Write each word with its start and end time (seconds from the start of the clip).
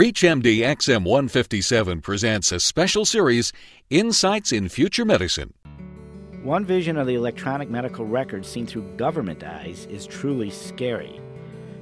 ReachMD 0.00 0.60
XM 0.60 1.04
157 1.04 2.00
presents 2.00 2.52
a 2.52 2.58
special 2.58 3.04
series, 3.04 3.52
Insights 3.90 4.50
in 4.50 4.70
Future 4.70 5.04
Medicine. 5.04 5.52
One 6.42 6.64
vision 6.64 6.96
of 6.96 7.06
the 7.06 7.16
electronic 7.16 7.68
medical 7.68 8.06
record 8.06 8.46
seen 8.46 8.66
through 8.66 8.96
government 8.96 9.44
eyes 9.44 9.84
is 9.90 10.06
truly 10.06 10.48
scary. 10.48 11.20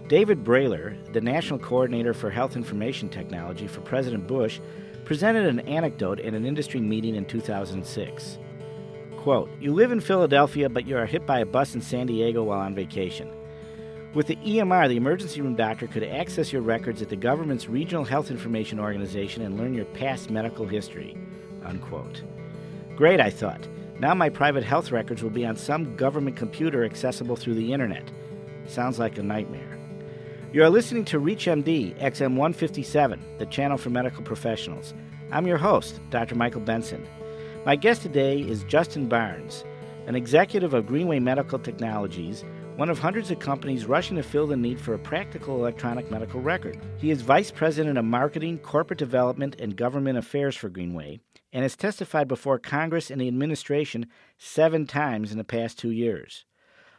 David 0.09 0.43
Brailer, 0.43 0.97
the 1.13 1.21
National 1.21 1.61
Coordinator 1.61 2.13
for 2.13 2.29
Health 2.29 2.57
Information 2.57 3.09
Technology 3.09 3.69
for 3.69 3.83
President 3.83 4.27
Bush, 4.27 4.59
presented 5.05 5.47
an 5.47 5.61
anecdote 5.61 6.19
in 6.19 6.35
an 6.35 6.45
industry 6.45 6.81
meeting 6.81 7.15
in 7.15 7.25
2006. 7.25 8.39
Quote, 9.19 9.49
You 9.61 9.73
live 9.73 9.93
in 9.93 10.01
Philadelphia, 10.01 10.69
but 10.69 10.89
you 10.89 10.97
are 10.97 11.07
hit 11.07 11.25
by 11.25 11.39
a 11.39 11.47
bus 11.47 11.77
in 11.77 11.81
San 11.81 12.09
Diego 12.09 12.43
while 12.43 12.59
on 12.59 12.75
vacation. 12.75 13.31
With 14.15 14.27
the 14.27 14.37
EMR, 14.37 14.89
the 14.89 14.97
emergency 14.97 15.43
room 15.43 15.55
doctor 15.55 15.87
could 15.87 16.03
access 16.03 16.51
your 16.51 16.63
records 16.63 17.03
at 17.03 17.11
the 17.11 17.17
government's 17.17 17.69
regional 17.69 18.05
health 18.05 18.31
information 18.31 18.81
organization 18.81 19.43
and 19.43 19.59
learn 19.59 19.75
your 19.75 19.85
past 19.85 20.31
medical 20.31 20.67
history. 20.67 21.15
Unquote. 21.63 22.23
Great, 22.97 23.21
I 23.21 23.29
thought. 23.29 23.69
Now 24.01 24.15
my 24.15 24.31
private 24.31 24.65
health 24.65 24.93
records 24.93 25.23
will 25.23 25.29
be 25.29 25.45
on 25.45 25.57
some 25.57 25.95
government 25.97 26.37
computer 26.37 26.85
accessible 26.85 27.37
through 27.37 27.57
the 27.57 27.71
internet. 27.75 28.11
Sounds 28.67 28.99
like 28.99 29.19
a 29.19 29.23
nightmare. 29.23 29.79
You 30.55 30.65
are 30.65 30.71
listening 30.71 31.05
to 31.07 31.21
ReachMD 31.21 32.01
XM 32.01 32.31
157, 32.31 33.23
the 33.37 33.45
channel 33.47 33.77
for 33.77 33.91
medical 33.91 34.23
professionals. 34.23 34.95
I'm 35.31 35.47
your 35.47 35.59
host, 35.59 36.01
Dr. 36.09 36.35
Michael 36.35 36.63
Benson. 36.63 37.07
My 37.67 37.77
guest 37.77 38.01
today 38.01 38.41
is 38.41 38.65
Justin 38.65 39.07
Barnes, 39.07 39.65
an 40.07 40.15
executive 40.15 40.73
of 40.73 40.87
Greenway 40.87 41.19
Medical 41.19 41.59
Technologies 41.59 42.43
one 42.79 42.89
of 42.91 43.01
hundreds 43.01 43.33
of 43.33 43.41
companies 43.41 43.87
rushing 43.87 44.15
to 44.15 44.23
fill 44.23 44.47
the 44.47 44.57
need 44.57 44.81
for 44.81 44.95
a 44.95 44.99
practical 45.01 45.57
electronic 45.57 46.09
medical 46.13 46.41
record. 46.41 46.81
He 46.99 47.11
is 47.11 47.23
Vice 47.23 47.51
President 47.51 47.99
of 47.99 48.05
Marketing, 48.05 48.57
Corporate 48.57 49.01
Development, 49.01 49.57
and 49.59 49.75
Government 49.75 50.17
Affairs 50.17 50.55
for 50.55 50.69
Greenway 50.69 51.19
and 51.53 51.65
has 51.65 51.75
testified 51.75 52.29
before 52.29 52.61
Congress 52.61 53.11
and 53.11 53.21
the 53.21 53.27
administration 53.27 54.07
seven 54.39 54.87
times 54.87 55.33
in 55.33 55.39
the 55.39 55.43
past 55.43 55.77
two 55.77 55.91
years. 55.91 56.45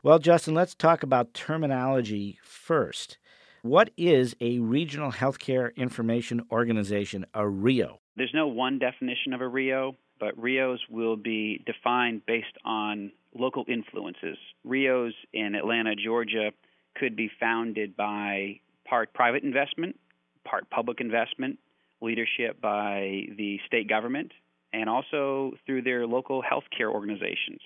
Well, 0.03 0.19
Justin, 0.19 0.53
let's 0.53 0.75
talk 0.75 1.01
about 1.01 1.33
terminology 1.33 2.39
first. 2.43 3.17
What 3.61 3.89
is 3.95 4.35
a 4.41 4.59
regional 4.59 5.13
healthcare 5.13 5.73
information 5.77 6.41
organization, 6.51 7.25
a 7.33 7.43
RHIO? 7.43 7.99
There's 8.17 8.33
no 8.33 8.47
one 8.47 8.79
definition 8.79 9.31
of 9.31 9.39
a 9.39 9.45
RHIO, 9.45 9.95
but 10.19 10.37
RHIOs 10.37 10.79
will 10.89 11.15
be 11.15 11.63
defined 11.65 12.23
based 12.25 12.57
on 12.65 13.13
local 13.37 13.65
influences. 13.67 14.37
RHIOs 14.65 15.13
in 15.33 15.55
Atlanta, 15.55 15.95
Georgia 15.95 16.51
could 16.95 17.15
be 17.15 17.29
founded 17.39 17.95
by 17.95 18.59
part 18.87 19.13
private 19.13 19.43
investment, 19.43 19.99
part 20.43 20.69
public 20.69 20.99
investment, 20.99 21.59
leadership 22.01 22.59
by 22.61 23.23
the 23.37 23.59
state 23.67 23.87
government, 23.87 24.31
and 24.73 24.89
also 24.89 25.53
through 25.65 25.81
their 25.81 26.05
local 26.07 26.41
healthcare 26.41 26.91
organizations. 26.91 27.61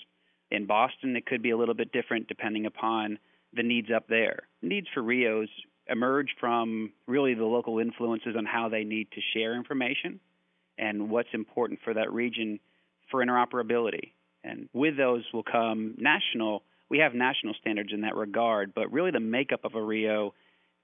In 0.52 0.66
Boston, 0.66 1.16
it 1.16 1.26
could 1.26 1.42
be 1.42 1.52
a 1.52 1.58
little 1.58 1.74
bit 1.74 1.92
different 1.92 2.28
depending 2.28 2.66
upon 2.66 3.20
the 3.54 3.64
needs 3.64 3.90
up 3.96 4.08
there. 4.08 4.40
Needs 4.62 4.88
for 4.94 5.02
RHIOs 5.02 5.50
emerge 5.88 6.30
from 6.40 6.92
really 7.08 7.34
the 7.34 7.46
local 7.46 7.80
influences 7.80 8.36
on 8.38 8.46
how 8.46 8.70
they 8.70 8.84
need 8.84 9.10
to 9.12 9.22
share 9.34 9.56
information 9.56 10.20
and 10.78 11.10
what's 11.10 11.30
important 11.34 11.80
for 11.84 11.94
that 11.94 12.12
region 12.12 12.60
for 13.12 13.24
interoperability. 13.24 14.13
And 14.44 14.70
with 14.74 14.98
those 14.98 15.24
will 15.34 15.44
come 15.44 15.96
national. 15.98 16.64
We 16.90 17.00
have 17.00 17.14
national 17.14 17.54
standards 17.60 17.92
in 17.94 18.02
that 18.02 18.16
regard, 18.16 18.74
but 18.74 18.92
really 18.92 19.12
the 19.12 19.20
makeup 19.20 19.62
of 19.64 19.74
a 19.76 19.80
RHIO 19.80 20.32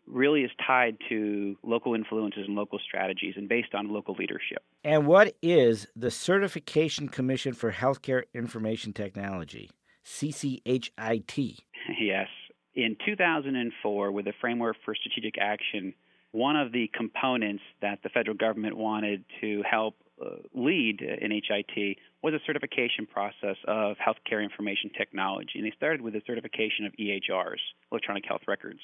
really 0.08 0.42
is 0.42 0.52
tied 0.66 0.98
to 1.10 1.56
local 1.64 1.94
influences 1.94 2.46
and 2.48 2.56
local 2.56 2.80
strategies 2.80 3.36
and 3.38 3.48
based 3.48 3.76
on 3.76 3.94
local 3.94 4.16
leadership. 4.18 4.64
And 4.84 5.06
what 5.06 5.36
is 5.42 5.88
the 5.96 6.10
Certification 6.10 7.10
Commission 7.10 7.54
for 7.54 7.72
Healthcare 7.72 8.24
Information 8.34 8.94
Technology, 8.94 9.70
CCHIT? 10.06 11.60
Yes. 12.00 12.28
In 12.76 12.96
2004, 13.04 14.12
with 14.12 14.26
the 14.26 14.34
Framework 14.40 14.78
for 14.86 14.94
Strategic 14.94 15.40
Action, 15.42 15.94
one 16.32 16.56
of 16.56 16.72
the 16.72 16.90
components 16.94 17.64
that 17.82 18.00
the 18.04 18.10
federal 18.10 18.38
government 18.38 18.78
wanted 18.78 19.26
to 19.42 19.64
help 19.70 19.96
Uh, 20.22 20.36
lead 20.54 21.02
in 21.02 21.32
HIT 21.32 21.98
was 22.22 22.34
a 22.34 22.40
certification 22.46 23.06
process 23.06 23.56
of 23.68 23.96
healthcare 23.98 24.44
information 24.44 24.92
technology. 24.98 25.54
And 25.56 25.66
they 25.66 25.74
started 25.78 26.02
with 26.02 26.14
the 26.14 26.22
certification 26.28 26.86
of 26.86 26.94
EHRs, 26.94 27.60
electronic 27.92 28.26
health 28.28 28.42
records. 28.48 28.80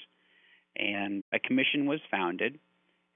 And 0.78 1.23
a 1.34 1.40
commission 1.40 1.85
was 1.88 2.00
founded. 2.09 2.59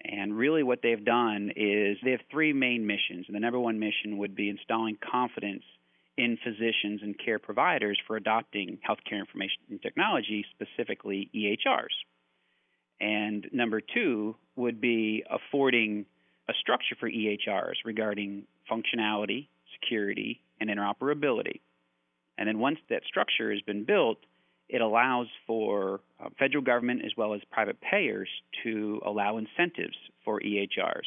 And 0.03 0.37
really, 0.37 0.63
what 0.63 0.79
they've 0.81 1.03
done 1.03 1.51
is 1.55 1.97
they 2.03 2.11
have 2.11 2.21
three 2.31 2.53
main 2.53 2.85
missions. 2.85 3.25
And 3.27 3.35
the 3.35 3.39
number 3.39 3.59
one 3.59 3.79
mission 3.79 4.17
would 4.17 4.35
be 4.35 4.49
installing 4.49 4.97
confidence 5.11 5.63
in 6.17 6.37
physicians 6.43 7.01
and 7.01 7.17
care 7.17 7.39
providers 7.39 7.97
for 8.05 8.17
adopting 8.17 8.79
healthcare 8.87 9.19
information 9.19 9.79
technology, 9.81 10.45
specifically 10.51 11.29
EHRs. 11.33 11.95
And 12.99 13.47
number 13.53 13.81
two 13.81 14.35
would 14.57 14.81
be 14.81 15.23
affording 15.29 16.05
a 16.49 16.53
structure 16.59 16.95
for 16.99 17.09
EHRs 17.09 17.75
regarding 17.85 18.43
functionality, 18.69 19.47
security, 19.79 20.41
and 20.59 20.69
interoperability. 20.69 21.61
And 22.37 22.47
then 22.47 22.59
once 22.59 22.79
that 22.89 23.03
structure 23.07 23.51
has 23.51 23.61
been 23.61 23.83
built, 23.85 24.17
it 24.67 24.81
allows 24.81 25.27
for 25.45 26.01
uh, 26.23 26.29
federal 26.37 26.63
government 26.63 27.03
as 27.05 27.11
well 27.15 27.33
as 27.33 27.41
private 27.51 27.77
payers 27.81 28.29
to 28.63 28.99
allow 29.05 29.37
incentives 29.37 29.95
for 30.25 30.39
EHRs. 30.39 31.05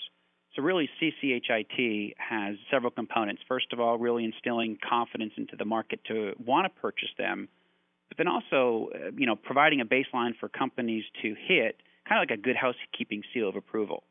So, 0.55 0.63
really, 0.63 0.89
CCHIT 1.01 2.15
has 2.19 2.57
several 2.71 2.91
components. 2.91 3.41
First 3.49 3.73
of 3.73 3.81
all, 3.81 3.97
really 3.97 4.25
instilling 4.25 4.79
confidence 4.87 5.33
into 5.39 5.57
the 5.57 5.65
market 5.65 6.01
to 6.09 6.35
want 6.45 6.67
to 6.67 6.81
purchase 6.81 7.09
them, 7.17 7.49
but 8.09 8.19
then 8.19 8.29
also, 8.29 8.91
uh, 8.95 9.11
you 9.17 9.27
know, 9.27 9.37
providing 9.37 9.81
a 9.81 9.87
baseline 9.87 10.37
for 10.39 10.51
companies 10.51 11.05
to 11.23 11.35
hit, 11.49 11.77
kind 12.07 12.23
of 12.23 12.29
like 12.29 12.39
a 12.39 12.43
good 12.43 12.57
housekeeping 12.57 13.23
seal 13.33 13.49
of 13.49 13.57
approval. 13.57 14.05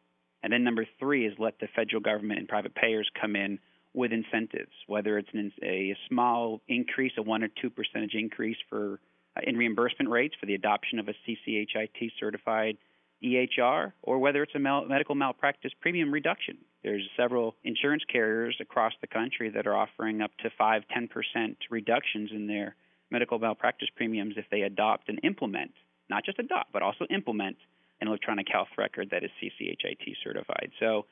And 0.44 0.52
then 0.52 0.64
number 0.64 0.86
three 1.00 1.26
is 1.26 1.34
let 1.38 1.60
the 1.60 1.68
federal 1.76 2.02
government 2.02 2.40
and 2.40 2.48
private 2.48 2.74
payers 2.74 3.10
come 3.20 3.36
in 3.36 3.60
with 3.94 4.12
incentives, 4.12 4.72
whether 4.88 5.18
it's 5.18 5.30
an, 5.34 5.52
a 5.64 5.96
small 6.10 6.62
increase, 6.68 7.12
a 7.18 7.22
one 7.22 7.44
or 7.44 7.50
two 7.62 7.70
percentage 7.70 8.14
increase 8.14 8.58
for 8.70 9.00
uh, 9.38 9.42
in 9.46 9.58
reimbursement 9.58 10.10
rates 10.10 10.36
for 10.40 10.46
the 10.46 10.56
adoption 10.56 11.00
of 11.00 11.08
a 11.08 11.14
CCHIT 11.28 12.12
certified 12.20 12.78
EHR, 13.24 13.94
or 14.02 14.20
whether 14.20 14.42
it's 14.44 14.56
a 14.56 14.60
mal- 14.60 14.86
medical 14.86 15.16
malpractice 15.16 15.72
premium 15.80 16.12
reduction. 16.12 16.58
There's 16.84 17.08
several 17.16 17.56
insurance 17.64 18.04
carriers 18.12 18.58
across 18.60 18.94
the 19.02 19.08
country 19.08 19.50
that 19.52 19.68
are 19.68 19.76
offering 19.76 20.22
up 20.22 20.32
to 20.44 20.50
5 20.58 20.84
10% 20.98 21.56
reductions 21.70 22.32
in 22.34 22.48
their 22.48 22.76
medical 23.12 23.38
malpractice 23.38 23.90
premiums 23.96 24.36
if 24.38 24.46
they 24.50 24.62
adopt 24.62 25.10
and 25.10 25.20
implement, 25.24 25.72
not 26.10 26.26
just 26.26 26.40
adopt, 26.40 26.74
but 26.74 26.82
also 26.82 27.06
implement 27.12 27.58
an 28.02 28.08
electronic 28.08 28.48
health 28.52 28.68
record 28.78 29.10
that 29.12 29.24
is 29.24 29.30
CCHIT 29.42 30.16
certified. 30.24 30.72
So 30.80 31.06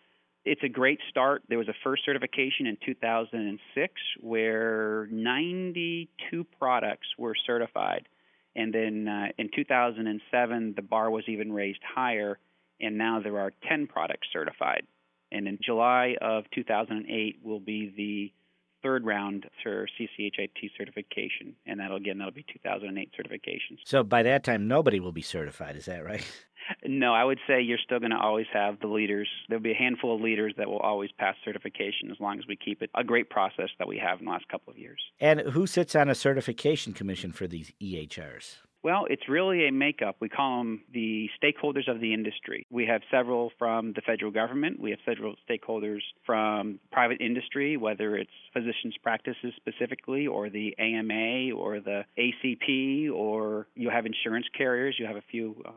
it's 0.46 0.64
a 0.64 0.70
great 0.70 1.00
start. 1.10 1.44
There 1.48 1.58
was 1.58 1.68
a 1.68 1.76
first 1.84 2.04
certification 2.06 2.66
in 2.66 2.78
2006 2.86 3.94
where 4.22 5.08
92 5.12 6.44
products 6.58 7.08
were 7.18 7.36
certified. 7.46 8.08
And 8.56 8.74
then 8.74 9.08
uh, 9.08 9.28
in 9.38 9.50
2007, 9.56 10.74
the 10.76 10.82
bar 10.82 11.12
was 11.12 11.24
even 11.28 11.54
raised 11.54 11.82
higher, 11.84 12.40
and 12.82 12.98
now 12.98 13.22
there 13.22 13.40
are 13.40 13.52
10 13.68 13.88
products 13.88 14.28
certified. 14.34 14.88
And 15.32 15.48
in 15.48 15.60
July 15.64 16.16
of 16.20 16.46
2008 16.56 17.40
will 17.44 17.60
be 17.60 17.94
the 17.96 18.34
third 18.82 19.06
round 19.06 19.46
for 19.62 19.88
CCHIT 20.00 20.72
certification, 20.78 21.56
and 21.66 21.80
that'll 21.80 21.98
again 21.98 22.18
that'll 22.18 22.34
be 22.34 22.46
2008 22.52 23.12
certifications. 23.14 23.78
So 23.86 24.04
by 24.04 24.24
that 24.24 24.44
time, 24.44 24.68
nobody 24.68 25.00
will 25.00 25.12
be 25.12 25.22
certified. 25.22 25.76
Is 25.76 25.86
that 25.86 26.04
right? 26.04 26.26
No, 26.86 27.14
I 27.14 27.24
would 27.24 27.40
say 27.48 27.62
you're 27.62 27.80
still 27.84 28.00
going 28.00 28.12
to 28.12 28.20
always 28.20 28.48
have 28.54 28.80
the 28.80 28.88
leaders. 28.88 29.28
There'll 29.48 29.64
be 29.64 29.72
a 29.72 29.76
handful 29.76 30.16
of 30.16 30.22
leaders 30.22 30.54
that 30.58 30.68
will 30.68 30.80
always 30.80 31.12
pass 31.18 31.36
certification 31.44 32.12
as 32.12 32.20
long 32.20 32.40
as 32.40 32.46
we 32.48 32.56
keep 32.56 32.82
it 32.82 32.90
a 32.96 33.04
great 33.04 33.30
process 33.30 33.70
that 33.80 33.88
we 33.88 33.98
have 33.98 34.20
in 34.20 34.26
the 34.26 34.32
last 34.32 34.48
couple 34.48 34.72
of 34.72 34.78
years. 34.78 35.00
And 35.20 35.42
who 35.42 35.68
sits 35.68 35.96
on 35.96 36.10
a 36.10 36.16
certification 36.16 36.94
commission 36.94 37.32
for 37.32 37.48
these 37.48 37.72
EHRs? 37.82 38.58
Well, 38.82 39.06
it's 39.10 39.28
really 39.28 39.68
a 39.68 39.72
makeup. 39.72 40.16
We 40.22 40.30
call 40.30 40.60
them 40.60 40.82
the 40.94 41.30
stakeholders 41.42 41.90
of 41.90 42.00
the 42.00 42.14
industry. 42.14 42.66
We 42.70 42.86
have 42.86 43.02
several 43.12 43.52
from 43.60 43.92
the 43.94 44.02
federal 44.02 44.32
government. 44.32 44.80
We 44.80 44.92
have 44.92 45.00
several 45.06 45.36
stakeholders 45.50 46.00
from 46.26 46.80
private 46.92 47.20
industry, 47.20 47.76
whether 47.76 48.16
it's 48.16 48.32
physicians' 48.54 48.96
practices 49.04 49.54
specifically, 49.58 50.28
or 50.28 50.50
the 50.50 50.76
AMA, 50.80 51.54
or 51.58 51.82
the 51.82 52.06
ACP, 52.18 53.12
or 53.12 53.68
you 53.76 53.90
have 53.90 54.06
insurance 54.06 54.46
carriers. 54.58 54.96
You 54.98 55.08
have 55.08 55.18
a 55.18 55.24
few 55.30 55.62
um, 55.68 55.74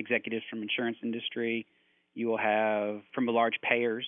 executives 0.00 0.44
from 0.50 0.62
insurance 0.62 0.98
industry. 1.02 1.66
You 2.14 2.26
will 2.26 2.38
have 2.38 3.02
from 3.14 3.26
the 3.26 3.32
large 3.32 3.54
payers, 3.62 4.06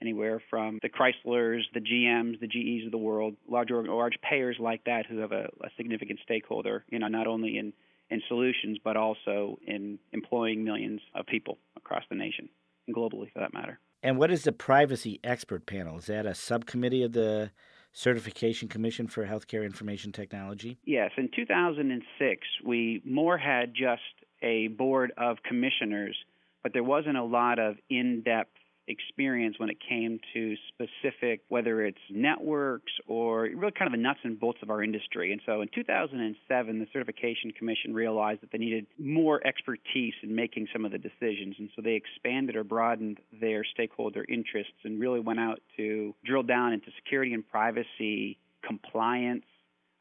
anywhere 0.00 0.42
from 0.50 0.78
the 0.82 0.88
Chryslers, 0.88 1.62
the 1.72 1.80
GMs, 1.80 2.38
the 2.40 2.46
GEs 2.46 2.86
of 2.86 2.92
the 2.92 2.98
world, 2.98 3.34
large 3.48 3.70
large 3.70 4.18
payers 4.22 4.56
like 4.60 4.84
that 4.84 5.06
who 5.06 5.18
have 5.18 5.32
a, 5.32 5.48
a 5.62 5.70
significant 5.76 6.20
stakeholder, 6.22 6.84
you 6.90 6.98
know, 6.98 7.08
not 7.08 7.26
only 7.26 7.58
in 7.58 7.72
in 8.10 8.22
solutions 8.28 8.78
but 8.82 8.96
also 8.96 9.58
in 9.66 9.98
employing 10.12 10.64
millions 10.64 11.00
of 11.14 11.26
people 11.26 11.58
across 11.76 12.02
the 12.08 12.16
nation. 12.16 12.48
and 12.86 12.96
globally 12.96 13.30
for 13.32 13.40
that 13.40 13.52
matter. 13.52 13.78
And 14.02 14.16
what 14.16 14.30
is 14.30 14.44
the 14.44 14.52
Privacy 14.52 15.20
Expert 15.24 15.66
Panel? 15.66 15.98
Is 15.98 16.06
that 16.06 16.24
a 16.24 16.34
subcommittee 16.34 17.02
of 17.02 17.12
the 17.12 17.50
Certification 17.92 18.68
Commission 18.68 19.08
for 19.08 19.26
Healthcare 19.26 19.64
Information 19.64 20.12
Technology? 20.12 20.78
Yes. 20.84 21.10
In 21.16 21.28
2006, 21.34 22.46
we 22.64 23.02
more 23.04 23.36
had 23.36 23.74
just 23.74 24.02
a 24.42 24.68
board 24.68 25.12
of 25.16 25.38
commissioners, 25.42 26.16
but 26.62 26.72
there 26.72 26.84
wasn't 26.84 27.16
a 27.16 27.24
lot 27.24 27.58
of 27.58 27.76
in 27.88 28.22
depth 28.24 28.50
experience 28.88 29.58
when 29.58 29.68
it 29.68 29.78
came 29.86 30.18
to 30.34 30.54
specific, 30.68 31.42
whether 31.48 31.84
it's 31.84 31.98
networks 32.10 32.92
or 33.06 33.42
really 33.42 33.72
kind 33.72 33.86
of 33.86 33.92
the 33.92 34.02
nuts 34.02 34.20
and 34.24 34.40
bolts 34.40 34.58
of 34.62 34.70
our 34.70 34.82
industry. 34.82 35.32
And 35.32 35.40
so 35.46 35.60
in 35.60 35.68
2007, 35.74 36.78
the 36.78 36.86
Certification 36.92 37.52
Commission 37.52 37.94
realized 37.94 38.42
that 38.42 38.50
they 38.50 38.58
needed 38.58 38.86
more 38.98 39.46
expertise 39.46 40.14
in 40.22 40.34
making 40.34 40.68
some 40.72 40.84
of 40.84 40.92
the 40.92 40.98
decisions. 40.98 41.56
And 41.58 41.68
so 41.76 41.82
they 41.82 41.94
expanded 41.94 42.56
or 42.56 42.64
broadened 42.64 43.18
their 43.40 43.64
stakeholder 43.64 44.24
interests 44.28 44.72
and 44.84 45.00
really 45.00 45.20
went 45.20 45.38
out 45.38 45.60
to 45.76 46.14
drill 46.24 46.42
down 46.42 46.72
into 46.72 46.86
security 46.96 47.34
and 47.34 47.46
privacy, 47.46 48.38
compliance 48.66 49.44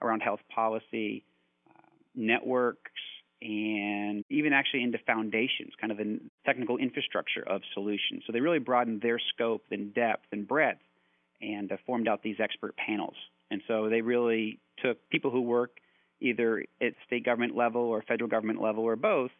around 0.01 0.21
health 0.21 0.41
policy, 0.53 1.23
uh, 1.69 1.81
networks, 2.15 2.91
and 3.41 4.23
even 4.29 4.53
actually 4.53 4.83
into 4.83 4.97
foundations, 5.05 5.73
kind 5.79 5.91
of 5.91 5.97
the 5.97 6.19
technical 6.45 6.77
infrastructure 6.77 7.43
of 7.47 7.61
solutions. 7.73 8.23
So 8.25 8.33
they 8.33 8.39
really 8.39 8.59
broadened 8.59 9.01
their 9.01 9.19
scope 9.33 9.63
and 9.71 9.93
depth 9.93 10.25
and 10.31 10.47
breadth 10.47 10.81
and 11.41 11.71
uh, 11.71 11.77
formed 11.85 12.07
out 12.07 12.23
these 12.23 12.37
expert 12.39 12.75
panels. 12.75 13.15
And 13.51 13.61
so 13.67 13.89
they 13.89 14.01
really 14.01 14.59
took 14.83 14.97
people 15.09 15.31
who 15.31 15.41
work 15.41 15.77
either 16.19 16.65
at 16.81 16.93
state 17.05 17.25
government 17.25 17.55
level 17.55 17.81
or 17.81 18.01
federal 18.01 18.29
government 18.29 18.59
level 18.61 18.83
or 18.83 18.95
both 18.95 19.31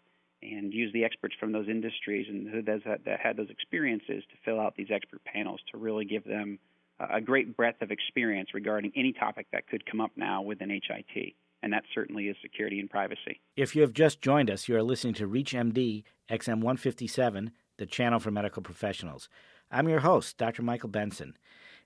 and 0.44 0.72
used 0.72 0.94
the 0.94 1.04
experts 1.04 1.34
from 1.40 1.52
those 1.52 1.68
industries 1.68 2.28
and 2.30 2.48
who 2.48 2.62
does 2.62 2.82
that, 2.86 3.04
that 3.06 3.20
had 3.20 3.36
those 3.36 3.50
experiences 3.50 4.24
to 4.30 4.38
fill 4.46 4.60
out 4.60 4.76
these 4.76 4.92
expert 4.92 5.24
panels 5.26 5.60
to 5.72 5.78
really 5.80 6.06
give 6.06 6.24
them 6.24 6.60
a 7.00 7.20
great 7.20 7.58
breadth 7.58 7.82
of 7.82 7.92
experience 7.92 8.50
regarding 8.54 8.92
any 8.96 9.14
topic 9.14 9.48
that 9.52 9.68
could 9.68 9.86
come 9.86 10.02
up 10.02 10.12
now 10.16 10.42
within 10.44 10.70
HIT 10.70 11.34
and 11.64 11.74
that 11.74 11.84
certainly 11.94 12.28
is 12.28 12.36
security 12.42 12.80
and 12.80 12.90
privacy. 12.90 13.42
If 13.56 13.76
you 13.76 13.82
have 13.82 13.94
just 13.94 14.22
joined 14.22 14.50
us, 14.50 14.68
you 14.68 14.76
are 14.76 14.84
listening 14.84 15.14
to 15.16 15.28
ReachMD 15.28 16.04
XM 16.30 16.56
157, 16.56 17.52
the 17.78 17.86
channel 17.86 18.20
for 18.20 18.32
medical 18.32 18.62
professionals. 18.62 19.30
I'm 19.72 19.90
your 19.90 20.00
host, 20.00 20.38
Dr. 20.38 20.62
Michael 20.62 20.90
Benson, 20.90 21.38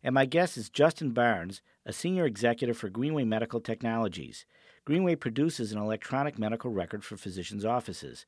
and 0.04 0.14
my 0.14 0.26
guest 0.26 0.58
is 0.58 0.70
Justin 0.70 1.12
Barnes, 1.12 1.62
a 1.86 1.94
senior 1.94 2.26
executive 2.26 2.78
for 2.78 2.90
Greenway 2.90 3.24
Medical 3.24 3.60
Technologies. 3.60 4.46
Greenway 4.86 5.16
produces 5.16 5.72
an 5.72 5.80
electronic 5.80 6.40
medical 6.40 6.72
record 6.72 7.04
for 7.04 7.18
physicians' 7.18 7.66
offices. 7.66 8.26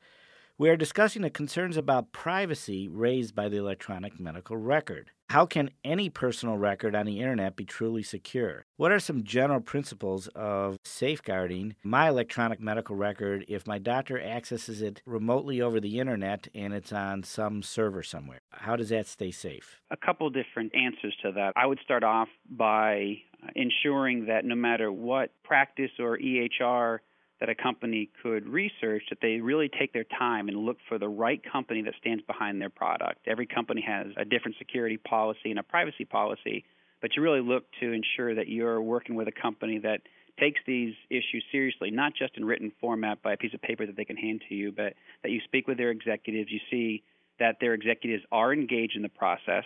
We 0.58 0.70
are 0.70 0.78
discussing 0.78 1.24
the 1.24 1.30
concerns 1.32 1.78
about 1.78 2.12
privacy 2.12 2.88
raised 2.88 3.34
by 3.34 3.50
the 3.50 3.58
electronic 3.58 4.20
medical 4.20 4.56
record. 4.56 5.10
How 5.34 5.48
can 5.48 5.72
any 5.84 6.12
personal 6.12 6.60
record 6.60 6.94
on 6.94 7.08
the 7.08 7.20
internet 7.20 7.56
be 7.56 7.66
truly 7.66 8.04
secure? 8.04 8.68
What 8.78 8.92
are 8.92 9.00
some 9.00 9.24
general 9.24 9.62
principles 9.62 10.28
of 10.36 10.78
safeguarding 10.86 11.76
my 11.82 12.10
electronic 12.10 12.60
medical 12.60 12.96
record 12.96 13.44
if 13.48 13.66
my 13.66 13.80
doctor 13.80 14.22
accesses 14.22 14.84
it 14.84 15.02
remotely 15.08 15.60
over 15.60 15.80
the 15.80 15.98
internet 15.98 16.50
and 16.54 16.72
it's 16.72 16.94
on 16.94 17.24
some 17.24 17.64
server 17.64 18.04
somewhere? 18.04 18.42
How 18.52 18.76
does 18.76 18.90
that 18.90 19.08
stay 19.08 19.32
safe? 19.32 19.82
A 19.90 19.98
couple 19.98 20.30
different 20.30 20.72
answers 20.76 21.16
to 21.24 21.32
that. 21.32 21.54
I 21.56 21.66
would 21.66 21.80
start 21.84 22.04
off 22.04 22.28
by 22.48 23.16
ensuring 23.56 24.28
that 24.28 24.46
no 24.46 24.54
matter 24.54 24.92
what 24.92 25.32
practice 25.44 25.90
or 25.98 26.20
EHR 26.20 27.00
that 27.44 27.50
a 27.50 27.62
company 27.62 28.10
could 28.24 28.48
research 28.48 29.04
that 29.10 29.18
they 29.22 29.42
really 29.42 29.70
take 29.78 29.92
their 29.92 30.06
time 30.18 30.48
and 30.48 30.56
look 30.56 30.78
for 30.88 30.98
the 30.98 31.10
right 31.10 31.42
company 31.52 31.82
that 31.82 31.94
stands 32.00 32.24
behind 32.24 32.62
their 32.62 32.70
product. 32.70 33.28
Every 33.28 33.46
company 33.46 33.84
has 33.86 34.08
a 34.16 34.24
different 34.24 34.56
security 34.58 34.96
policy 34.96 35.50
and 35.50 35.60
a 35.60 35.64
privacy 35.64 36.06
policy, 36.06 36.64
but 37.02 37.18
you 37.18 37.22
really 37.22 37.42
look 37.42 37.66
to 37.82 37.92
ensure 37.92 38.34
that 38.34 38.48
you're 38.48 38.82
working 38.82 39.16
with 39.16 39.28
a 39.28 39.34
company 39.34 39.78
that 39.80 40.04
takes 40.40 40.62
these 40.66 40.94
issues 41.10 41.44
seriously, 41.52 41.92
not 41.92 42.14
just 42.18 42.38
in 42.38 42.46
written 42.46 42.72
format 42.80 43.22
by 43.22 43.34
a 43.34 43.38
piece 43.38 43.54
of 43.54 43.62
paper 43.62 43.86
that 43.86 43.98
they 43.98 44.06
can 44.06 44.16
hand 44.16 44.42
to 44.48 44.56
you, 44.56 44.72
but 44.72 44.94
that 45.22 45.32
you 45.32 45.42
speak 45.44 45.68
with 45.68 45.78
their 45.78 45.92
executives, 45.92 46.50
you 46.50 46.62
see 46.72 47.04
that 47.40 47.58
their 47.60 47.74
executives 47.74 48.24
are 48.32 48.54
engaged 48.54 48.96
in 48.96 49.02
the 49.02 49.10
process 49.10 49.66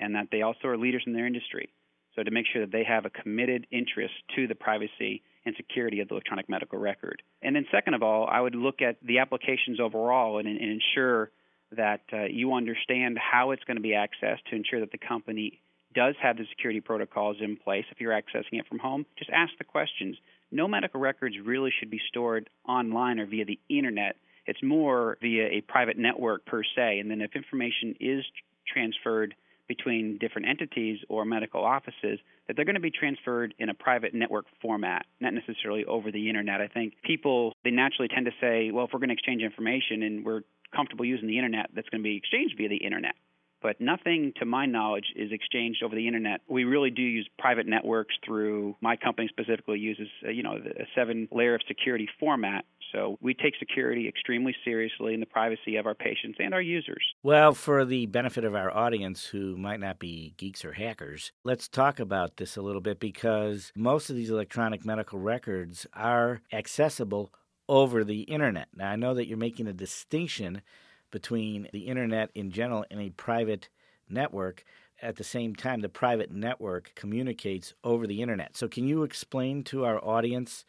and 0.00 0.14
that 0.14 0.28
they 0.32 0.40
also 0.40 0.66
are 0.68 0.78
leaders 0.78 1.02
in 1.06 1.12
their 1.12 1.26
industry. 1.26 1.68
So 2.16 2.22
to 2.22 2.30
make 2.30 2.46
sure 2.50 2.62
that 2.62 2.72
they 2.72 2.84
have 2.84 3.04
a 3.04 3.10
committed 3.10 3.66
interest 3.70 4.14
to 4.34 4.46
the 4.46 4.54
privacy 4.54 5.22
and 5.48 5.56
security 5.56 6.00
of 6.00 6.08
the 6.08 6.14
electronic 6.14 6.48
medical 6.48 6.78
record. 6.78 7.22
And 7.42 7.56
then, 7.56 7.66
second 7.72 7.94
of 7.94 8.02
all, 8.02 8.28
I 8.30 8.40
would 8.40 8.54
look 8.54 8.80
at 8.80 8.96
the 9.02 9.18
applications 9.18 9.80
overall 9.80 10.38
and, 10.38 10.46
and 10.46 10.60
ensure 10.60 11.30
that 11.72 12.00
uh, 12.12 12.24
you 12.30 12.54
understand 12.54 13.18
how 13.18 13.50
it's 13.50 13.64
going 13.64 13.76
to 13.76 13.82
be 13.82 13.90
accessed 13.90 14.44
to 14.50 14.56
ensure 14.56 14.80
that 14.80 14.92
the 14.92 14.98
company 14.98 15.60
does 15.94 16.14
have 16.22 16.36
the 16.36 16.44
security 16.50 16.80
protocols 16.80 17.36
in 17.40 17.56
place 17.56 17.84
if 17.90 18.00
you're 18.00 18.12
accessing 18.12 18.52
it 18.60 18.66
from 18.68 18.78
home. 18.78 19.04
Just 19.18 19.30
ask 19.30 19.52
the 19.58 19.64
questions. 19.64 20.16
No 20.50 20.68
medical 20.68 21.00
records 21.00 21.36
really 21.44 21.72
should 21.78 21.90
be 21.90 22.00
stored 22.08 22.48
online 22.66 23.18
or 23.18 23.26
via 23.26 23.44
the 23.44 23.58
internet. 23.68 24.16
It's 24.46 24.62
more 24.62 25.18
via 25.20 25.46
a 25.48 25.60
private 25.62 25.98
network 25.98 26.46
per 26.46 26.62
se. 26.62 27.00
And 27.00 27.10
then 27.10 27.20
if 27.20 27.34
information 27.34 27.96
is 28.00 28.24
transferred 28.66 29.34
between 29.68 30.18
different 30.18 30.48
entities 30.48 30.98
or 31.08 31.24
medical 31.24 31.64
offices 31.64 32.18
that 32.46 32.56
they're 32.56 32.64
going 32.64 32.74
to 32.74 32.80
be 32.80 32.90
transferred 32.90 33.54
in 33.58 33.68
a 33.68 33.74
private 33.74 34.14
network 34.14 34.46
format, 34.62 35.06
not 35.20 35.34
necessarily 35.34 35.84
over 35.84 36.10
the 36.10 36.28
internet. 36.28 36.60
I 36.60 36.68
think 36.68 36.94
people 37.04 37.52
they 37.64 37.70
naturally 37.70 38.08
tend 38.08 38.26
to 38.26 38.32
say, 38.40 38.70
well, 38.70 38.86
if 38.86 38.90
we're 38.92 39.00
going 39.00 39.10
to 39.10 39.14
exchange 39.14 39.42
information 39.42 40.02
and 40.02 40.24
we're 40.24 40.42
comfortable 40.74 41.04
using 41.04 41.28
the 41.28 41.36
internet, 41.36 41.70
that's 41.74 41.88
going 41.88 42.02
to 42.02 42.08
be 42.08 42.16
exchanged 42.16 42.54
via 42.56 42.68
the 42.68 42.76
internet 42.76 43.14
but 43.62 43.80
nothing 43.80 44.32
to 44.38 44.44
my 44.44 44.66
knowledge 44.66 45.06
is 45.16 45.32
exchanged 45.32 45.82
over 45.82 45.94
the 45.94 46.06
internet. 46.06 46.40
We 46.48 46.64
really 46.64 46.90
do 46.90 47.02
use 47.02 47.28
private 47.38 47.66
networks 47.66 48.14
through 48.24 48.76
my 48.80 48.96
company 48.96 49.28
specifically 49.28 49.78
uses 49.78 50.08
uh, 50.24 50.30
you 50.30 50.42
know 50.42 50.54
a 50.54 50.84
seven 50.94 51.28
layer 51.32 51.54
of 51.54 51.62
security 51.66 52.08
format. 52.20 52.64
So 52.92 53.18
we 53.20 53.34
take 53.34 53.54
security 53.58 54.08
extremely 54.08 54.54
seriously 54.64 55.14
in 55.14 55.20
the 55.20 55.26
privacy 55.26 55.76
of 55.76 55.86
our 55.86 55.94
patients 55.94 56.38
and 56.40 56.54
our 56.54 56.62
users. 56.62 57.04
Well, 57.22 57.52
for 57.52 57.84
the 57.84 58.06
benefit 58.06 58.44
of 58.44 58.54
our 58.54 58.74
audience 58.74 59.26
who 59.26 59.56
might 59.56 59.80
not 59.80 59.98
be 59.98 60.34
geeks 60.36 60.64
or 60.64 60.72
hackers, 60.72 61.32
let's 61.44 61.68
talk 61.68 62.00
about 62.00 62.36
this 62.36 62.56
a 62.56 62.62
little 62.62 62.80
bit 62.80 63.00
because 63.00 63.72
most 63.76 64.10
of 64.10 64.16
these 64.16 64.30
electronic 64.30 64.84
medical 64.84 65.18
records 65.18 65.86
are 65.92 66.40
accessible 66.52 67.32
over 67.68 68.04
the 68.04 68.22
internet. 68.22 68.68
Now 68.74 68.90
I 68.90 68.96
know 68.96 69.14
that 69.14 69.26
you're 69.26 69.36
making 69.36 69.66
a 69.66 69.72
distinction 69.72 70.62
between 71.10 71.68
the 71.72 71.86
internet 71.86 72.30
in 72.34 72.50
general 72.50 72.84
and 72.90 73.00
a 73.00 73.10
private 73.10 73.68
network. 74.08 74.64
At 75.00 75.16
the 75.16 75.24
same 75.24 75.54
time, 75.54 75.80
the 75.80 75.88
private 75.88 76.32
network 76.32 76.92
communicates 76.94 77.72
over 77.84 78.06
the 78.06 78.20
internet. 78.20 78.56
So, 78.56 78.66
can 78.66 78.88
you 78.88 79.04
explain 79.04 79.62
to 79.64 79.84
our 79.84 80.04
audience 80.04 80.64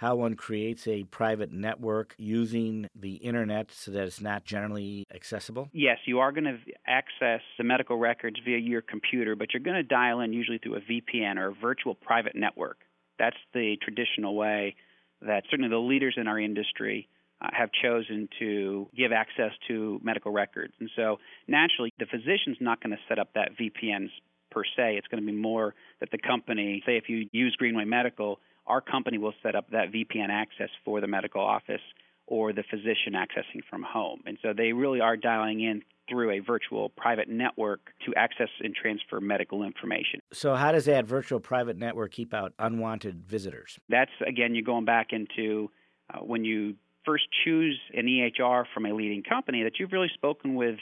how 0.00 0.16
one 0.16 0.34
creates 0.34 0.88
a 0.88 1.04
private 1.04 1.52
network 1.52 2.14
using 2.16 2.88
the 2.98 3.16
internet 3.16 3.70
so 3.70 3.90
that 3.90 4.04
it's 4.04 4.18
not 4.18 4.46
generally 4.46 5.04
accessible? 5.14 5.68
Yes, 5.74 5.98
you 6.06 6.20
are 6.20 6.32
going 6.32 6.44
to 6.44 6.56
access 6.86 7.42
the 7.58 7.64
medical 7.64 7.98
records 7.98 8.36
via 8.42 8.56
your 8.56 8.80
computer, 8.80 9.36
but 9.36 9.48
you're 9.52 9.62
going 9.62 9.76
to 9.76 9.82
dial 9.82 10.20
in 10.20 10.32
usually 10.32 10.56
through 10.56 10.76
a 10.76 10.80
VPN 10.80 11.36
or 11.36 11.48
a 11.48 11.52
virtual 11.52 11.94
private 11.94 12.34
network. 12.34 12.78
That's 13.18 13.36
the 13.52 13.76
traditional 13.82 14.34
way 14.36 14.74
that 15.20 15.42
certainly 15.50 15.68
the 15.68 15.76
leaders 15.76 16.14
in 16.16 16.26
our 16.28 16.40
industry 16.40 17.06
uh, 17.42 17.48
have 17.52 17.68
chosen 17.70 18.30
to 18.38 18.88
give 18.96 19.12
access 19.12 19.52
to 19.68 20.00
medical 20.02 20.32
records. 20.32 20.72
And 20.80 20.88
so 20.96 21.18
naturally, 21.46 21.92
the 21.98 22.06
physician's 22.06 22.56
not 22.58 22.82
going 22.82 22.92
to 22.92 23.02
set 23.06 23.18
up 23.18 23.34
that 23.34 23.50
VPN 23.60 24.08
per 24.50 24.64
se. 24.64 24.96
It's 24.96 25.08
going 25.08 25.22
to 25.22 25.26
be 25.26 25.36
more 25.36 25.74
that 26.00 26.10
the 26.10 26.16
company, 26.18 26.82
say 26.86 26.96
if 26.96 27.10
you 27.10 27.28
use 27.32 27.54
Greenway 27.58 27.84
Medical, 27.84 28.40
our 28.66 28.80
company 28.80 29.18
will 29.18 29.34
set 29.42 29.54
up 29.54 29.70
that 29.70 29.92
VPN 29.92 30.28
access 30.30 30.70
for 30.84 31.00
the 31.00 31.06
medical 31.06 31.40
office 31.40 31.80
or 32.26 32.52
the 32.52 32.62
physician 32.70 33.14
accessing 33.14 33.60
from 33.68 33.82
home. 33.82 34.22
And 34.24 34.38
so 34.40 34.52
they 34.56 34.72
really 34.72 35.00
are 35.00 35.16
dialing 35.16 35.60
in 35.60 35.82
through 36.08 36.30
a 36.30 36.38
virtual 36.40 36.88
private 36.90 37.28
network 37.28 37.80
to 38.06 38.14
access 38.14 38.48
and 38.60 38.74
transfer 38.74 39.20
medical 39.20 39.62
information. 39.62 40.20
So, 40.32 40.54
how 40.54 40.72
does 40.72 40.84
that 40.86 41.06
virtual 41.06 41.40
private 41.40 41.76
network 41.76 42.12
keep 42.12 42.34
out 42.34 42.52
unwanted 42.58 43.24
visitors? 43.26 43.78
That's, 43.88 44.10
again, 44.26 44.54
you're 44.54 44.64
going 44.64 44.84
back 44.84 45.08
into 45.12 45.70
uh, 46.12 46.18
when 46.18 46.44
you 46.44 46.74
first 47.04 47.24
choose 47.44 47.78
an 47.94 48.06
EHR 48.06 48.64
from 48.74 48.86
a 48.86 48.92
leading 48.92 49.22
company, 49.22 49.62
that 49.62 49.78
you've 49.78 49.92
really 49.92 50.10
spoken 50.14 50.54
with 50.54 50.76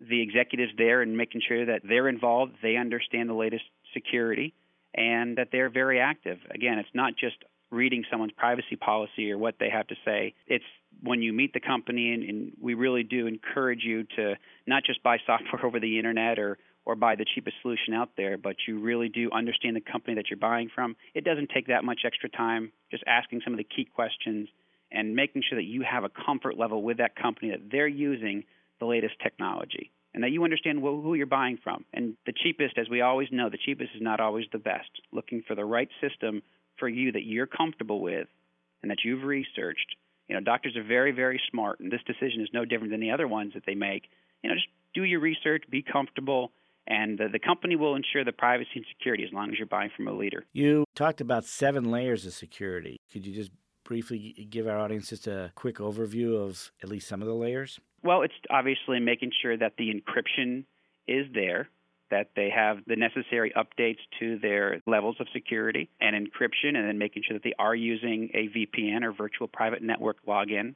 the 0.00 0.20
executives 0.22 0.72
there 0.76 1.00
and 1.02 1.16
making 1.16 1.40
sure 1.46 1.66
that 1.66 1.80
they're 1.82 2.08
involved, 2.08 2.52
they 2.62 2.76
understand 2.76 3.28
the 3.28 3.34
latest 3.34 3.64
security, 3.94 4.52
and 4.96 5.36
that 5.38 5.48
they're 5.52 5.70
very 5.70 6.00
active. 6.00 6.38
Again, 6.50 6.78
it's 6.78 6.88
not 6.94 7.14
just 7.16 7.36
reading 7.70 8.04
someone's 8.10 8.32
privacy 8.32 8.76
policy 8.76 9.30
or 9.30 9.38
what 9.38 9.56
they 9.58 9.68
have 9.70 9.86
to 9.88 9.94
say. 10.04 10.34
It's 10.46 10.64
when 11.02 11.20
you 11.20 11.32
meet 11.32 11.52
the 11.52 11.60
company, 11.60 12.12
and, 12.12 12.22
and 12.22 12.52
we 12.60 12.74
really 12.74 13.02
do 13.02 13.26
encourage 13.26 13.82
you 13.82 14.04
to 14.16 14.34
not 14.66 14.84
just 14.84 15.02
buy 15.02 15.18
software 15.26 15.64
over 15.66 15.80
the 15.80 15.98
internet 15.98 16.38
or 16.38 16.58
or 16.86 16.94
buy 16.94 17.16
the 17.16 17.26
cheapest 17.34 17.56
solution 17.62 17.94
out 17.94 18.10
there, 18.16 18.38
but 18.38 18.54
you 18.68 18.78
really 18.78 19.08
do 19.08 19.28
understand 19.32 19.74
the 19.74 19.80
company 19.80 20.14
that 20.14 20.30
you're 20.30 20.38
buying 20.38 20.70
from. 20.72 20.94
It 21.14 21.24
doesn't 21.24 21.50
take 21.52 21.66
that 21.66 21.82
much 21.82 22.02
extra 22.06 22.28
time. 22.28 22.70
Just 22.92 23.02
asking 23.08 23.40
some 23.42 23.52
of 23.52 23.58
the 23.58 23.64
key 23.64 23.84
questions 23.84 24.48
and 24.92 25.16
making 25.16 25.42
sure 25.48 25.58
that 25.58 25.64
you 25.64 25.82
have 25.82 26.04
a 26.04 26.08
comfort 26.08 26.56
level 26.56 26.84
with 26.84 26.98
that 26.98 27.16
company 27.16 27.50
that 27.50 27.72
they're 27.72 27.88
using 27.88 28.44
the 28.78 28.86
latest 28.86 29.14
technology. 29.20 29.90
And 30.16 30.24
that 30.24 30.30
you 30.30 30.42
understand 30.44 30.80
who 30.80 31.12
you're 31.14 31.26
buying 31.26 31.58
from. 31.62 31.84
And 31.92 32.16
the 32.24 32.32
cheapest, 32.32 32.78
as 32.78 32.88
we 32.88 33.02
always 33.02 33.28
know, 33.30 33.50
the 33.50 33.58
cheapest 33.58 33.90
is 33.94 34.00
not 34.00 34.18
always 34.18 34.46
the 34.50 34.58
best. 34.58 34.88
Looking 35.12 35.42
for 35.46 35.54
the 35.54 35.64
right 35.66 35.90
system 36.00 36.42
for 36.78 36.88
you 36.88 37.12
that 37.12 37.24
you're 37.24 37.46
comfortable 37.46 38.00
with 38.00 38.26
and 38.80 38.90
that 38.90 39.04
you've 39.04 39.24
researched. 39.24 39.94
You 40.28 40.34
know, 40.34 40.40
doctors 40.40 40.74
are 40.74 40.82
very, 40.82 41.12
very 41.12 41.38
smart, 41.50 41.80
and 41.80 41.92
this 41.92 42.00
decision 42.06 42.40
is 42.40 42.48
no 42.54 42.64
different 42.64 42.92
than 42.92 43.00
the 43.00 43.10
other 43.10 43.28
ones 43.28 43.52
that 43.54 43.64
they 43.66 43.74
make. 43.74 44.04
You 44.42 44.48
know, 44.48 44.56
just 44.56 44.68
do 44.94 45.04
your 45.04 45.20
research, 45.20 45.64
be 45.70 45.82
comfortable, 45.82 46.50
and 46.86 47.18
the, 47.18 47.28
the 47.30 47.38
company 47.38 47.76
will 47.76 47.94
ensure 47.94 48.24
the 48.24 48.32
privacy 48.32 48.70
and 48.76 48.86
security 48.96 49.22
as 49.22 49.34
long 49.34 49.50
as 49.50 49.58
you're 49.58 49.66
buying 49.66 49.90
from 49.94 50.08
a 50.08 50.12
leader. 50.12 50.46
You 50.54 50.86
talked 50.94 51.20
about 51.20 51.44
seven 51.44 51.90
layers 51.90 52.24
of 52.24 52.32
security. 52.32 52.96
Could 53.12 53.26
you 53.26 53.34
just 53.34 53.50
briefly 53.84 54.48
give 54.48 54.66
our 54.66 54.78
audience 54.78 55.10
just 55.10 55.26
a 55.26 55.52
quick 55.54 55.76
overview 55.76 56.42
of 56.42 56.72
at 56.82 56.88
least 56.88 57.06
some 57.06 57.20
of 57.20 57.28
the 57.28 57.34
layers? 57.34 57.78
Well, 58.02 58.22
it's 58.22 58.34
obviously 58.50 59.00
making 59.00 59.32
sure 59.42 59.56
that 59.56 59.72
the 59.78 59.92
encryption 59.92 60.64
is 61.08 61.26
there, 61.34 61.68
that 62.10 62.30
they 62.36 62.50
have 62.50 62.78
the 62.86 62.96
necessary 62.96 63.52
updates 63.56 63.98
to 64.20 64.38
their 64.38 64.80
levels 64.86 65.16
of 65.18 65.26
security 65.32 65.88
and 66.00 66.14
encryption, 66.14 66.76
and 66.76 66.86
then 66.86 66.98
making 66.98 67.24
sure 67.26 67.34
that 67.34 67.42
they 67.42 67.54
are 67.58 67.74
using 67.74 68.30
a 68.34 68.48
VPN 68.48 69.02
or 69.02 69.12
virtual 69.12 69.48
private 69.48 69.82
network 69.82 70.18
login. 70.26 70.74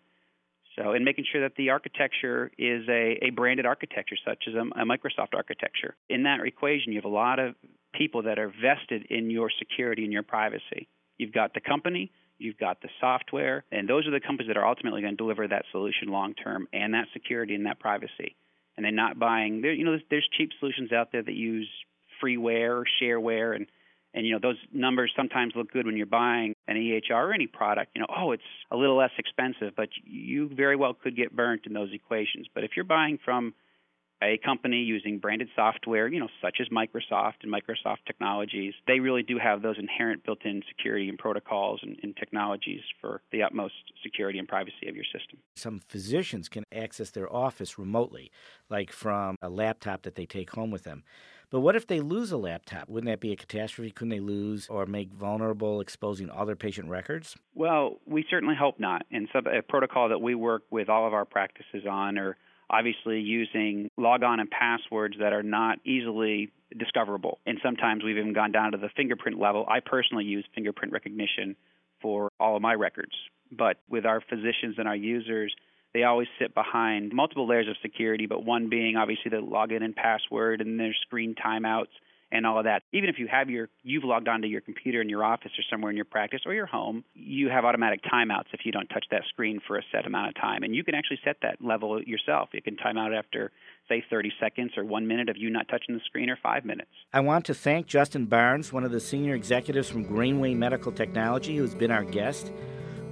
So, 0.77 0.93
and 0.93 1.05
making 1.05 1.25
sure 1.31 1.43
that 1.43 1.57
the 1.57 1.71
architecture 1.71 2.51
is 2.57 2.89
a, 2.89 3.19
a 3.23 3.31
branded 3.31 3.67
architecture, 3.67 4.17
such 4.25 4.45
as 4.49 4.55
a, 4.55 4.61
a 4.81 4.85
Microsoft 4.85 5.35
architecture. 5.35 5.97
In 6.09 6.23
that 6.25 6.41
equation, 6.45 6.93
you 6.93 6.99
have 6.99 7.05
a 7.05 7.09
lot 7.09 7.39
of 7.39 7.55
people 7.93 8.23
that 8.23 8.39
are 8.39 8.49
vested 8.49 9.07
in 9.11 9.31
your 9.31 9.51
security 9.59 10.05
and 10.05 10.13
your 10.13 10.23
privacy. 10.23 10.89
You've 11.19 11.33
got 11.33 11.55
the 11.55 11.61
company, 11.61 12.13
you've 12.41 12.59
got 12.59 12.81
the 12.81 12.89
software, 13.01 13.65
and 13.71 13.89
those 13.89 14.07
are 14.07 14.11
the 14.11 14.21
companies 14.21 14.49
that 14.49 14.57
are 14.57 14.67
ultimately 14.67 15.01
going 15.01 15.15
to 15.15 15.17
deliver 15.17 15.47
that 15.47 15.65
solution 15.71 16.09
long 16.09 16.35
term 16.35 16.69
and 16.73 16.95
that 16.95 17.07
security 17.13 17.55
and 17.55 17.67
that 17.67 17.79
privacy. 17.79 18.37
And 18.77 18.85
they're 18.85 18.93
not 18.93 19.19
buying. 19.19 19.61
There, 19.61 19.73
you 19.73 19.85
know, 19.85 19.93
there's, 19.93 20.03
there's 20.11 20.29
cheap 20.37 20.51
solutions 20.59 20.93
out 20.93 21.13
there 21.13 21.23
that 21.23 21.35
use 21.35 21.69
freeware 22.23 22.83
or 22.83 22.85
shareware, 23.01 23.55
and 23.55 23.67
and 24.15 24.27
you 24.27 24.33
know 24.33 24.39
those 24.41 24.57
numbers 24.73 25.13
sometimes 25.17 25.55
look 25.55 25.71
good 25.71 25.87
when 25.87 25.97
you're 25.97 26.07
buying 26.07 26.55
an 26.67 26.77
EHR 26.77 27.11
or 27.11 27.33
any 27.35 27.47
product. 27.47 27.93
You 27.95 28.01
know, 28.01 28.09
oh, 28.17 28.33
it's 28.33 28.43
a 28.71 28.77
little 28.77 28.97
less 28.97 29.11
expensive, 29.19 29.75
but 29.77 29.89
you 30.05 30.49
very 30.49 30.77
well 30.77 30.95
could 30.95 31.17
get 31.17 31.35
burnt 31.35 31.67
in 31.67 31.73
those 31.73 31.91
equations. 31.93 32.47
But 32.55 32.65
if 32.65 32.73
you're 32.77 32.85
buying 32.85 33.19
from 33.25 33.55
a 34.23 34.39
company 34.45 34.79
using 34.79 35.19
branded 35.19 35.49
software, 35.57 36.09
you 36.09 36.21
know, 36.21 36.29
such 36.43 36.59
as 36.61 36.69
Microsoft 36.69 37.43
and 37.43 37.53
Microsoft 37.53 37.99
Technologies, 38.07 38.75
they 38.87 39.01
really 39.01 39.23
do 39.23 39.39
have 39.39 39.63
those 39.63 39.79
inherent 39.79 40.25
built-in 40.25 40.63
security 40.69 41.09
and 41.09 41.19
protocols 41.19 41.81
and, 41.83 41.97
and, 42.03 42.17
technologies 42.17 42.83
for 43.01 43.23
the 43.33 43.43
utmost 43.43 43.75
security 44.03 44.39
and 44.39 44.47
privacy 44.47 44.89
of 44.89 44.95
your 44.95 45.05
system. 45.05 45.39
Some 45.55 45.81
physicians 45.89 46.49
can 46.49 46.65
access 46.73 47.11
their 47.11 47.33
office 47.33 47.79
remotely, 47.79 48.31
like 48.69 48.93
from 48.93 49.37
a 49.41 49.49
laptop 49.49 50.03
that 50.03 50.17
they 50.17 50.27
take 50.27 50.51
home 50.51 50.71
with 50.71 50.85
them. 50.85 51.03
But 51.51 51.61
what 51.61 51.75
if 51.75 51.87
they 51.87 52.01
lose 52.01 52.31
a 52.31 52.37
laptop? 52.37 52.89
Wouldn't 52.89 53.11
that 53.11 53.21
be 53.21 53.33
a 53.33 53.37
catastrophe? 53.37 53.91
Couldn't 53.91 54.11
they 54.11 54.21
lose 54.21 54.69
or 54.69 54.87
make 54.87 55.13
vulnerable, 55.13 55.81
exposing 55.81 56.31
other 56.31 56.55
patient 56.55 56.89
records? 56.89 57.37
Well, 57.55 57.97
we 58.07 58.25
certainly 58.31 58.55
hope 58.55 58.79
not. 58.79 59.05
And 59.11 59.29
so 59.33 59.41
a 59.41 59.63
protocol 59.63 60.11
that 60.11 60.21
we 60.21 60.37
work 60.37 60.63
with 60.71 60.89
all 60.89 61.07
of 61.07 61.13
our 61.13 61.25
practices 61.25 61.87
on 61.91 62.19
are 62.19 62.37
obviously 62.71 63.21
using 63.21 63.91
logon 63.97 64.41
and 64.41 64.51
passwords 64.51 65.17
that 65.21 65.33
are 65.33 65.43
not 65.43 65.79
easily 65.85 66.51
discoverable. 66.79 67.39
And 67.47 67.59
sometimes 67.63 68.05
we've 68.05 68.17
even 68.17 68.33
gone 68.33 68.53
down 68.53 68.73
to 68.73 68.79
the 68.79 68.89
fingerprint 68.97 69.39
level. 69.39 69.67
I 69.69 69.81
personally 69.81 70.25
use 70.25 70.45
fingerprint 70.55 70.93
recognition 70.93 71.57
for 72.01 72.31
all 72.39 72.57
of 72.57 72.63
my 72.63 72.75
records. 72.75 73.13
But 73.53 73.79
with 73.89 74.07
our 74.07 74.21
physicians 74.21 74.77
and 74.79 74.87
our 74.87 74.97
users, 74.97 75.55
they 75.93 76.05
always 76.05 76.29
sit 76.39 76.55
behind 76.55 77.13
multiple 77.13 77.49
layers 77.49 77.69
of 77.69 77.77
security, 77.83 78.27
but 78.27 78.45
one 78.45 78.69
being 78.69 78.97
obviously 78.97 79.31
the 79.31 79.39
login 79.39 79.83
and 79.83 79.95
password, 79.95 80.61
and 80.61 80.79
their 80.79 80.95
screen 81.03 81.35
timeouts 81.35 81.91
and 82.33 82.47
all 82.47 82.59
of 82.59 82.65
that. 82.65 82.83
Even 82.93 83.09
if 83.09 83.19
you 83.19 83.27
have 83.27 83.51
your 83.51 83.69
you've 83.83 84.05
logged 84.05 84.29
onto 84.29 84.47
your 84.47 84.61
computer 84.61 85.01
in 85.01 85.09
your 85.09 85.25
office 85.25 85.53
or 85.59 85.65
somewhere 85.71 85.91
in 85.91 85.97
your 85.97 86.05
practice 86.05 86.41
or 86.47 86.55
your 86.55 86.67
home, 86.67 87.05
you 87.15 87.49
have 87.49 87.65
automatic 87.65 88.01
timeouts 88.05 88.47
if 88.53 88.61
you 88.65 88.73
don't 88.73 88.89
touch 88.89 89.05
that 89.11 89.23
screen 89.29 89.61
for 89.67 89.77
a 89.77 89.83
set 89.93 90.07
amount 90.07 90.29
of 90.29 90.35
time. 90.35 90.63
And 90.63 90.75
you 90.75 90.85
can 90.85 90.95
actually 90.95 91.21
set 91.25 91.37
that 91.43 91.57
level 91.61 92.03
yourself. 92.03 92.51
You 92.53 92.63
can 92.63 92.77
time 92.77 92.99
out 92.99 93.13
after 93.13 93.51
say 93.89 94.05
30 94.09 94.33
seconds 94.39 94.73
or 94.77 94.85
1 94.85 95.07
minute 95.07 95.29
of 95.29 95.37
you 95.37 95.51
not 95.51 95.69
touching 95.69 95.95
the 95.95 96.01
screen 96.07 96.31
or 96.31 96.39
5 96.43 96.65
minutes. 96.65 96.91
I 97.13 97.21
want 97.21 97.45
to 97.47 97.55
thank 97.55 97.87
Justin 97.87 98.27
Barnes, 98.27 98.73
one 98.73 98.85
of 98.85 98.93
the 98.93 99.01
senior 99.01 99.35
executives 99.35 99.89
from 99.89 100.05
Greenway 100.05 100.55
Medical 100.55 100.93
Technology 100.93 101.57
who's 101.57 101.75
been 101.75 101.91
our 101.91 102.05
guest. 102.05 102.53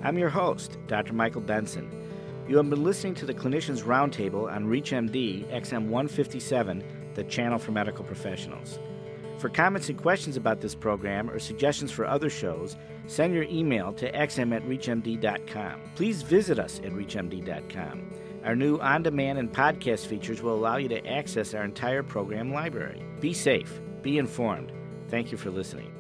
I'm 0.04 0.16
your 0.16 0.28
host, 0.28 0.78
Dr. 0.87 1.12
Michael 1.12 1.40
Benson. 1.40 1.90
You 2.48 2.56
have 2.56 2.70
been 2.70 2.84
listening 2.84 3.14
to 3.16 3.26
the 3.26 3.34
Clinicians 3.34 3.82
Roundtable 3.82 4.50
on 4.50 4.66
ReachMD 4.66 5.52
XM 5.52 5.88
157, 5.88 6.84
the 7.14 7.25
channel 7.25 7.58
for 7.58 7.72
medical 7.72 8.04
professionals. 8.04 8.78
For 9.38 9.49
comments 9.49 9.88
and 9.88 9.97
questions 9.97 10.37
about 10.37 10.61
this 10.61 10.75
program 10.75 11.30
or 11.30 11.38
suggestions 11.38 11.92
for 11.92 12.04
other 12.04 12.28
shows, 12.28 12.76
send 13.07 13.33
your 13.33 13.45
email 13.45 13.92
to 13.95 14.11
xm 14.12 14.54
at 14.54 14.64
reachmd.com. 14.64 15.80
Please 15.95 16.23
visit 16.23 16.59
us 16.59 16.80
at 16.80 16.92
reachmd.com. 16.92 18.11
Our 18.45 18.57
new 18.57 18.78
on 18.78 19.02
demand 19.02 19.38
and 19.38 19.52
podcast 19.52 20.07
features 20.07 20.42
will 20.42 20.54
allow 20.54 20.76
you 20.76 20.88
to 20.88 21.07
access 21.07 21.54
our 21.54 21.64
entire 21.64 22.02
program 22.02 22.52
library. 22.52 23.02
Be 23.21 23.33
safe, 23.33 23.80
be 24.02 24.18
informed. 24.18 24.73
Thank 25.09 25.30
you 25.30 25.38
for 25.38 25.50
listening. 25.50 25.92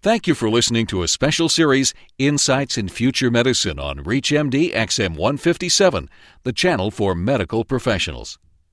Thank 0.00 0.26
you 0.26 0.34
for 0.34 0.50
listening 0.50 0.86
to 0.88 1.02
a 1.02 1.08
special 1.08 1.48
series, 1.48 1.94
Insights 2.18 2.76
in 2.76 2.90
Future 2.90 3.30
Medicine, 3.30 3.78
on 3.78 4.00
ReachMD 4.00 4.72
XM 4.74 5.16
157, 5.16 6.10
the 6.42 6.52
channel 6.52 6.90
for 6.90 7.14
medical 7.14 7.64
professionals. 7.64 8.38